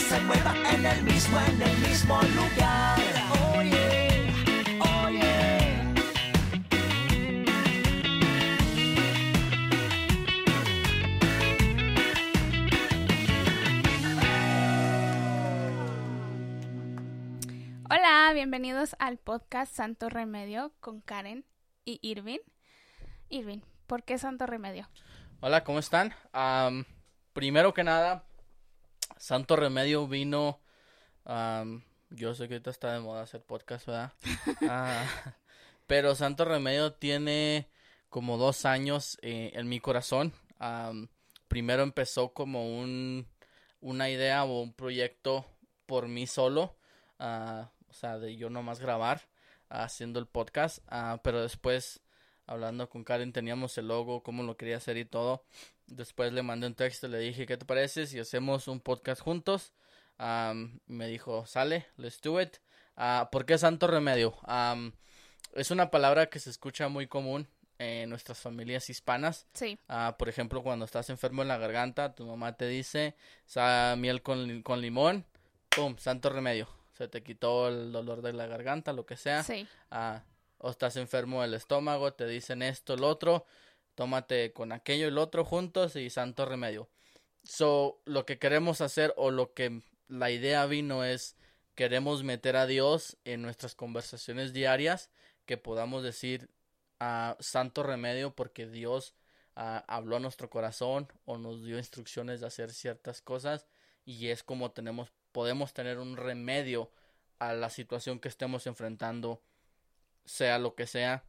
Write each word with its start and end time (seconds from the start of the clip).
se 0.00 0.20
mueva 0.20 0.54
en 0.72 0.86
el 0.86 1.02
mismo, 1.02 1.38
en 1.40 1.62
el 1.62 1.78
mismo 1.78 2.20
lugar. 2.22 2.98
Oye, 3.56 4.32
oye. 5.04 5.94
Hola, 17.90 18.30
bienvenidos 18.34 18.94
al 18.98 19.18
podcast 19.18 19.74
Santo 19.74 20.08
Remedio 20.08 20.72
con 20.80 21.00
Karen 21.00 21.44
y 21.84 21.98
Irving. 22.02 22.38
Irving, 23.30 23.60
¿por 23.86 24.04
qué 24.04 24.16
Santo 24.18 24.46
Remedio? 24.46 24.88
Hola, 25.40 25.64
¿cómo 25.64 25.80
están? 25.80 26.14
Primero 27.32 27.74
que 27.74 27.84
nada, 27.84 28.24
Santo 29.18 29.56
Remedio 29.56 30.06
vino. 30.06 30.60
yo 32.10 32.34
sé 32.34 32.48
que 32.48 32.54
ahorita 32.54 32.70
está 32.70 32.92
de 32.92 33.00
moda 33.00 33.22
hacer 33.22 33.42
podcast, 33.42 33.86
¿verdad? 33.86 34.12
Ah, 34.70 35.34
pero 35.86 36.14
Santo 36.14 36.44
Remedio 36.44 36.92
tiene 36.92 37.70
como 38.08 38.36
dos 38.38 38.64
años 38.64 39.18
eh, 39.22 39.52
en 39.54 39.68
mi 39.68 39.80
corazón. 39.80 40.32
primero 41.48 41.82
empezó 41.82 42.32
como 42.32 42.78
un, 42.78 43.26
una 43.80 44.10
idea 44.10 44.44
o 44.44 44.62
un 44.62 44.72
proyecto 44.72 45.46
por 45.86 46.08
mí 46.08 46.26
solo. 46.26 46.76
Ah, 47.18 47.70
o 47.88 47.92
sea, 47.92 48.18
de 48.18 48.36
yo 48.36 48.50
nomás 48.50 48.80
grabar 48.80 49.28
haciendo 49.68 50.20
el 50.20 50.26
podcast. 50.26 50.78
Ah, 50.88 51.20
pero 51.22 51.42
después, 51.42 52.00
hablando 52.48 52.88
con 52.88 53.04
Karen, 53.04 53.32
teníamos 53.32 53.78
el 53.78 53.86
logo, 53.86 54.22
cómo 54.22 54.42
lo 54.42 54.56
quería 54.56 54.78
hacer 54.78 54.96
y 54.96 55.04
todo. 55.04 55.44
Después 55.86 56.32
le 56.32 56.42
mandé 56.42 56.66
un 56.66 56.74
texto, 56.74 57.06
le 57.06 57.18
dije, 57.18 57.46
¿qué 57.46 57.56
te 57.56 57.64
parece 57.64 58.06
si 58.06 58.18
hacemos 58.18 58.66
un 58.66 58.80
podcast 58.80 59.20
juntos? 59.22 59.72
me 60.88 61.06
dijo, 61.06 61.46
sale, 61.46 61.86
let's 61.96 62.20
do 62.20 62.40
it. 62.40 62.56
Uh, 62.96 63.30
¿Por 63.30 63.46
qué 63.46 63.56
Santo 63.56 63.86
Remedio? 63.86 64.36
es 65.54 65.70
una 65.70 65.92
palabra 65.92 66.26
que 66.26 66.40
se 66.40 66.50
escucha 66.50 66.88
muy 66.88 67.06
común 67.06 67.46
en 67.78 68.10
nuestras 68.10 68.38
familias 68.38 68.90
hispanas. 68.90 69.46
Sí. 69.54 69.78
Ah, 69.86 70.16
por 70.18 70.28
ejemplo, 70.28 70.64
cuando 70.64 70.84
estás 70.84 71.08
enfermo 71.10 71.42
en 71.42 71.48
la 71.48 71.58
garganta, 71.58 72.16
tu 72.16 72.26
mamá 72.26 72.56
te 72.56 72.66
dice, 72.66 73.14
miel 73.96 74.22
con, 74.22 74.62
con 74.62 74.80
limón, 74.80 75.24
¡pum! 75.68 75.96
Santo 75.98 76.30
Remedio 76.30 76.68
se 76.98 77.06
te 77.06 77.22
quitó 77.22 77.68
el 77.68 77.92
dolor 77.92 78.22
de 78.22 78.32
la 78.32 78.46
garganta, 78.48 78.92
lo 78.92 79.06
que 79.06 79.16
sea. 79.16 79.44
Sí. 79.44 79.68
Ah, 79.88 80.24
o 80.58 80.70
estás 80.70 80.96
enfermo 80.96 81.42
del 81.42 81.54
estómago, 81.54 82.12
te 82.12 82.26
dicen 82.26 82.62
esto, 82.62 82.94
el 82.94 83.04
otro, 83.04 83.46
tómate 83.94 84.52
con 84.52 84.72
aquello 84.72 85.06
y 85.06 85.08
el 85.08 85.18
otro 85.18 85.44
juntos 85.44 85.96
y 85.96 86.10
santo 86.10 86.44
remedio. 86.44 86.88
So, 87.44 88.00
lo 88.04 88.26
que 88.26 88.38
queremos 88.38 88.80
hacer 88.80 89.14
o 89.16 89.30
lo 89.30 89.54
que 89.54 89.82
la 90.08 90.30
idea 90.30 90.66
vino 90.66 91.04
es 91.04 91.36
queremos 91.74 92.24
meter 92.24 92.56
a 92.56 92.66
Dios 92.66 93.16
en 93.24 93.42
nuestras 93.42 93.74
conversaciones 93.74 94.52
diarias, 94.52 95.10
que 95.46 95.56
podamos 95.56 96.02
decir 96.02 96.50
a 97.00 97.36
santo 97.40 97.82
remedio 97.82 98.34
porque 98.34 98.66
Dios 98.66 99.14
ah, 99.54 99.84
habló 99.86 100.16
a 100.16 100.20
nuestro 100.20 100.50
corazón 100.50 101.08
o 101.24 101.38
nos 101.38 101.64
dio 101.64 101.78
instrucciones 101.78 102.40
de 102.40 102.46
hacer 102.48 102.72
ciertas 102.72 103.22
cosas 103.22 103.66
y 104.04 104.28
es 104.28 104.42
como 104.42 104.72
tenemos 104.72 105.12
podemos 105.32 105.72
tener 105.72 105.98
un 105.98 106.16
remedio 106.16 106.90
a 107.38 107.52
la 107.52 107.70
situación 107.70 108.18
que 108.18 108.28
estemos 108.28 108.66
enfrentando, 108.66 109.40
sea 110.28 110.58
lo 110.58 110.74
que 110.74 110.86
sea, 110.86 111.24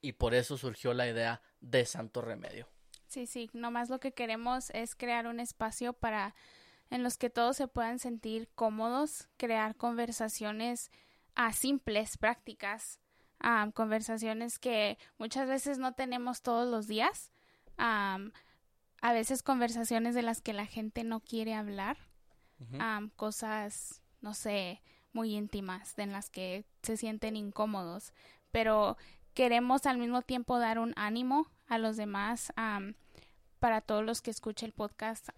y 0.00 0.12
por 0.12 0.34
eso 0.34 0.58
surgió 0.58 0.92
la 0.92 1.08
idea 1.08 1.40
de 1.60 1.86
Santo 1.86 2.20
Remedio. 2.20 2.68
Sí, 3.06 3.26
sí, 3.26 3.48
nomás 3.54 3.88
lo 3.88 4.00
que 4.00 4.12
queremos 4.12 4.70
es 4.70 4.94
crear 4.94 5.26
un 5.26 5.40
espacio 5.40 5.94
para 5.94 6.34
en 6.90 7.02
los 7.02 7.16
que 7.16 7.30
todos 7.30 7.56
se 7.56 7.68
puedan 7.68 7.98
sentir 7.98 8.48
cómodos, 8.54 9.28
crear 9.38 9.76
conversaciones 9.76 10.90
a 11.34 11.46
ah, 11.46 11.52
simples, 11.52 12.18
prácticas, 12.18 13.00
ah, 13.40 13.70
conversaciones 13.74 14.58
que 14.58 14.98
muchas 15.16 15.48
veces 15.48 15.78
no 15.78 15.94
tenemos 15.94 16.42
todos 16.42 16.70
los 16.70 16.86
días, 16.86 17.32
a 17.78 19.12
veces 19.12 19.42
conversaciones 19.42 20.14
de 20.14 20.22
las 20.22 20.40
que 20.40 20.52
la 20.52 20.66
gente 20.66 21.02
no 21.02 21.20
quiere 21.20 21.54
hablar 21.54 21.96
cosas, 23.16 24.02
no 24.20 24.34
sé, 24.34 24.82
muy 25.14 25.34
íntimas 25.34 25.98
en 25.98 26.12
las 26.12 26.28
que 26.28 26.66
se 26.82 26.96
sienten 26.96 27.36
incómodos, 27.36 28.12
pero 28.50 28.98
queremos 29.32 29.86
al 29.86 29.98
mismo 29.98 30.22
tiempo 30.22 30.58
dar 30.58 30.78
un 30.78 30.92
ánimo 30.96 31.48
a 31.66 31.78
los 31.78 31.96
demás, 31.96 32.52
para 33.58 33.80
todos 33.80 34.04
los 34.04 34.20
que 34.20 34.30
escuchen 34.30 34.66
el 34.66 34.72
podcast, 34.72 35.28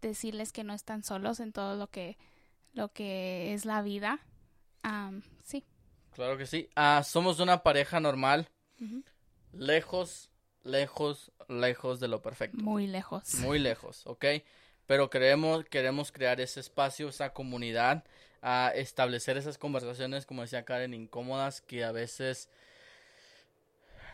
decirles 0.00 0.52
que 0.52 0.64
no 0.64 0.72
están 0.72 1.02
solos 1.02 1.40
en 1.40 1.52
todo 1.52 1.76
lo 1.76 1.88
que, 1.88 2.16
lo 2.72 2.92
que 2.92 3.52
es 3.54 3.64
la 3.64 3.82
vida. 3.82 4.20
sí. 5.44 5.64
Claro 6.12 6.36
que 6.36 6.46
sí. 6.46 6.68
Ah, 6.76 7.02
somos 7.04 7.40
una 7.40 7.62
pareja 7.62 8.00
normal, 8.00 8.48
lejos, 9.52 10.30
lejos, 10.62 11.32
lejos 11.48 12.00
de 12.00 12.08
lo 12.08 12.22
perfecto. 12.22 12.58
Muy 12.58 12.86
lejos. 12.86 13.34
Muy 13.36 13.58
lejos, 13.58 14.06
¿ok? 14.06 14.24
Pero 14.90 15.08
queremos, 15.08 15.64
queremos 15.66 16.10
crear 16.10 16.40
ese 16.40 16.58
espacio, 16.58 17.10
esa 17.10 17.32
comunidad, 17.32 18.02
a 18.42 18.72
establecer 18.74 19.36
esas 19.36 19.56
conversaciones, 19.56 20.26
como 20.26 20.42
decía 20.42 20.64
Karen, 20.64 20.94
incómodas 20.94 21.60
que 21.60 21.84
a 21.84 21.92
veces 21.92 22.50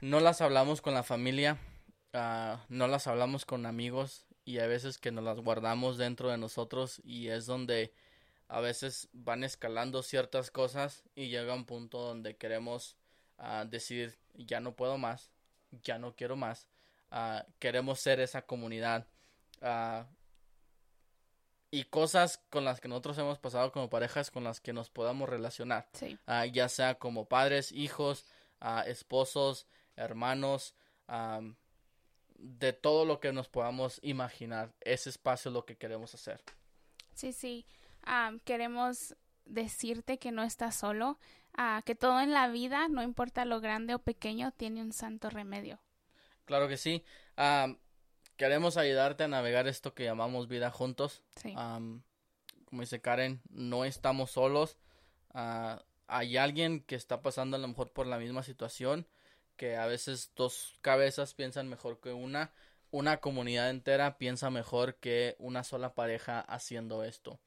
no 0.00 0.18
las 0.18 0.40
hablamos 0.40 0.82
con 0.82 0.92
la 0.92 1.04
familia, 1.04 1.58
ah, 2.12 2.66
no 2.68 2.88
las 2.88 3.06
hablamos 3.06 3.44
con 3.44 3.66
amigos 3.66 4.26
y 4.44 4.58
a 4.58 4.66
veces 4.66 4.98
que 4.98 5.12
nos 5.12 5.22
las 5.22 5.38
guardamos 5.38 5.96
dentro 5.96 6.28
de 6.28 6.38
nosotros 6.38 7.00
y 7.04 7.28
es 7.28 7.46
donde 7.46 7.94
a 8.48 8.58
veces 8.58 9.08
van 9.12 9.44
escalando 9.44 10.02
ciertas 10.02 10.50
cosas 10.50 11.04
y 11.14 11.28
llega 11.28 11.54
un 11.54 11.66
punto 11.66 12.00
donde 12.00 12.36
queremos 12.36 12.96
uh, 13.38 13.64
decir 13.64 14.18
ya 14.34 14.58
no 14.58 14.74
puedo 14.74 14.98
más, 14.98 15.30
ya 15.84 16.00
no 16.00 16.16
quiero 16.16 16.34
más, 16.34 16.66
uh, 17.12 17.48
queremos 17.60 18.00
ser 18.00 18.18
esa 18.18 18.42
comunidad 18.42 19.06
y 21.74 21.82
cosas 21.82 22.40
con 22.50 22.64
las 22.64 22.80
que 22.80 22.86
nosotros 22.86 23.18
hemos 23.18 23.40
pasado 23.40 23.72
como 23.72 23.90
parejas 23.90 24.30
con 24.30 24.44
las 24.44 24.60
que 24.60 24.72
nos 24.72 24.90
podamos 24.90 25.28
relacionar. 25.28 25.88
Ah, 26.24 26.46
ya 26.46 26.68
sea 26.68 26.94
como 26.94 27.24
padres, 27.24 27.72
hijos, 27.72 28.24
uh, 28.60 28.88
esposos, 28.88 29.66
hermanos, 29.96 30.76
de 32.36 32.72
todo 32.72 33.04
lo 33.04 33.18
que 33.18 33.32
nos 33.32 33.48
podamos 33.48 33.98
imaginar. 34.04 34.72
Ese 34.82 35.10
espacio 35.10 35.48
es 35.48 35.52
lo 35.52 35.64
que 35.66 35.76
queremos 35.76 36.14
hacer. 36.14 36.40
Sí, 37.12 37.32
sí. 37.32 37.66
queremos 38.44 39.16
decirte 39.44 40.18
que 40.20 40.30
no 40.30 40.44
estás 40.44 40.76
solo, 40.76 41.18
uh, 41.58 41.82
que 41.84 41.96
todo 41.96 42.20
en 42.20 42.32
la 42.32 42.46
vida, 42.46 42.86
no 42.86 43.02
importa 43.02 43.44
lo 43.44 43.60
grande 43.60 43.96
o 43.96 43.98
pequeño, 43.98 44.52
tiene 44.52 44.80
un 44.80 44.92
santo 44.92 45.28
remedio. 45.28 45.80
Claro 46.44 46.68
que 46.68 46.76
sí 46.76 47.02
queremos 48.36 48.76
ayudarte 48.76 49.24
a 49.24 49.28
navegar 49.28 49.66
esto 49.66 49.94
que 49.94 50.04
llamamos 50.04 50.48
vida 50.48 50.70
juntos. 50.70 51.22
como 51.42 52.80
dice 52.80 53.00
Karen, 53.00 53.40
no 53.50 53.84
estamos 53.84 54.32
solos. 54.32 54.76
Ah, 55.32 55.82
hay 56.06 56.36
alguien 56.36 56.80
que 56.82 56.96
está 56.96 57.22
pasando 57.22 57.56
a 57.56 57.60
lo 57.60 57.68
mejor 57.68 57.92
por 57.92 58.06
la 58.06 58.18
misma 58.18 58.42
situación, 58.42 59.06
que 59.56 59.76
a 59.76 59.86
veces 59.86 60.32
dos 60.36 60.78
cabezas 60.80 61.34
piensan 61.34 61.68
mejor 61.68 62.00
que 62.00 62.12
una. 62.12 62.52
Una 62.90 63.16
comunidad 63.16 63.70
entera 63.70 64.18
piensa 64.18 64.50
mejor 64.50 64.96
que 64.96 65.34
una 65.40 65.64
sola 65.64 65.94
pareja 65.94 66.40
haciendo 66.40 67.02
esto. 67.02 67.40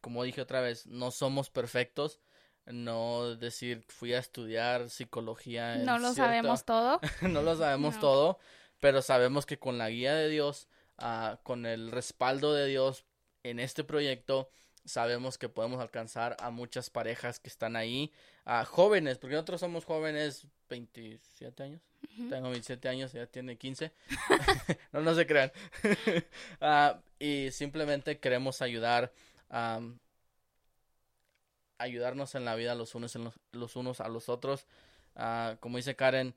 como 0.00 0.24
dije 0.24 0.40
otra 0.40 0.60
vez, 0.60 0.86
no 0.86 1.10
somos 1.10 1.50
perfectos. 1.50 2.20
No 2.64 3.34
decir 3.34 3.84
fui 3.88 4.14
a 4.14 4.18
estudiar 4.18 4.88
psicología. 4.88 5.76
No 5.84 5.98
lo 5.98 6.12
sabemos 6.14 6.64
todo. 6.64 7.00
no 7.22 7.42
lo 7.42 7.56
sabemos 7.56 7.98
todo 7.98 8.38
pero 8.82 9.00
sabemos 9.00 9.46
que 9.46 9.60
con 9.60 9.78
la 9.78 9.90
guía 9.90 10.12
de 10.12 10.28
Dios, 10.28 10.66
uh, 10.98 11.36
con 11.44 11.66
el 11.66 11.92
respaldo 11.92 12.52
de 12.52 12.66
Dios 12.66 13.04
en 13.44 13.60
este 13.60 13.84
proyecto, 13.84 14.50
sabemos 14.84 15.38
que 15.38 15.48
podemos 15.48 15.80
alcanzar 15.80 16.36
a 16.40 16.50
muchas 16.50 16.90
parejas 16.90 17.38
que 17.38 17.48
están 17.48 17.76
ahí, 17.76 18.12
a 18.44 18.64
jóvenes, 18.64 19.18
porque 19.18 19.36
nosotros 19.36 19.60
somos 19.60 19.84
jóvenes, 19.84 20.48
27 20.68 21.62
años, 21.62 21.80
tengo 22.28 22.50
27 22.50 22.88
años, 22.88 23.12
ya 23.12 23.24
tiene 23.26 23.56
15, 23.56 23.92
no, 24.92 25.00
no 25.00 25.14
se 25.14 25.28
crean, 25.28 25.52
uh, 26.60 26.98
y 27.20 27.52
simplemente 27.52 28.18
queremos 28.18 28.62
ayudar, 28.62 29.12
um, 29.48 29.96
ayudarnos 31.78 32.34
en 32.34 32.44
la 32.44 32.56
vida 32.56 32.74
los 32.74 32.96
unos, 32.96 33.14
en 33.14 33.22
los, 33.22 33.34
los 33.52 33.76
unos 33.76 34.00
a 34.00 34.08
los 34.08 34.28
otros, 34.28 34.66
como 35.60 35.76
dice 35.76 35.94
Karen, 35.94 36.34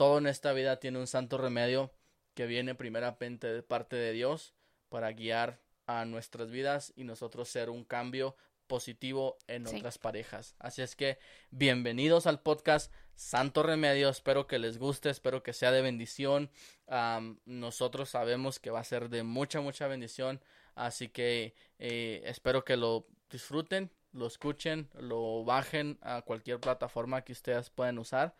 todo 0.00 0.16
en 0.16 0.26
esta 0.26 0.54
vida 0.54 0.80
tiene 0.80 0.98
un 0.98 1.06
santo 1.06 1.36
remedio 1.36 1.92
que 2.32 2.46
viene 2.46 2.74
primeramente 2.74 3.52
de 3.52 3.62
parte 3.62 3.96
de 3.96 4.12
Dios 4.12 4.54
para 4.88 5.12
guiar 5.12 5.60
a 5.84 6.06
nuestras 6.06 6.50
vidas 6.50 6.94
y 6.96 7.04
nosotros 7.04 7.50
ser 7.50 7.68
un 7.68 7.84
cambio 7.84 8.34
positivo 8.66 9.36
en 9.46 9.66
otras 9.66 9.98
parejas. 9.98 10.54
Así 10.58 10.80
es 10.80 10.96
que 10.96 11.18
bienvenidos 11.50 12.26
al 12.26 12.40
podcast 12.40 12.90
Santo 13.14 13.62
Remedio. 13.62 14.08
Espero 14.08 14.46
que 14.46 14.58
les 14.58 14.78
guste, 14.78 15.10
espero 15.10 15.42
que 15.42 15.52
sea 15.52 15.70
de 15.70 15.82
bendición. 15.82 16.50
nosotros 17.44 18.08
sabemos 18.08 18.58
que 18.58 18.70
va 18.70 18.80
a 18.80 18.84
ser 18.84 19.10
de 19.10 19.22
mucha, 19.22 19.60
mucha 19.60 19.86
bendición. 19.86 20.42
Así 20.76 21.10
que 21.10 21.54
eh, 21.78 22.22
espero 22.24 22.64
que 22.64 22.78
lo 22.78 23.06
disfruten, 23.28 23.90
lo 24.14 24.26
escuchen, 24.26 24.88
lo 24.94 25.44
bajen 25.44 25.98
a 26.00 26.22
cualquier 26.22 26.58
plataforma 26.58 27.20
que 27.20 27.32
ustedes 27.32 27.68
puedan 27.68 27.98
usar. 27.98 28.34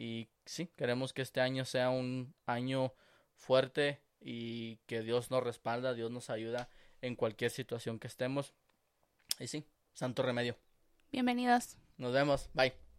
Y 0.00 0.30
sí, 0.46 0.70
queremos 0.78 1.12
que 1.12 1.20
este 1.20 1.42
año 1.42 1.66
sea 1.66 1.90
un 1.90 2.34
año 2.46 2.94
fuerte 3.34 4.00
y 4.18 4.76
que 4.86 5.02
Dios 5.02 5.30
nos 5.30 5.42
respalda, 5.42 5.92
Dios 5.92 6.10
nos 6.10 6.30
ayuda 6.30 6.70
en 7.02 7.16
cualquier 7.16 7.50
situación 7.50 7.98
que 7.98 8.06
estemos. 8.06 8.54
Y 9.38 9.48
sí, 9.48 9.66
santo 9.92 10.22
remedio. 10.22 10.56
Bienvenidos. 11.12 11.76
Nos 11.98 12.14
vemos. 12.14 12.48
Bye. 12.54 12.89